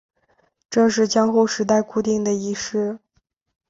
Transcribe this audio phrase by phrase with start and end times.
[0.67, 2.97] 这是江户时代固定的仪式。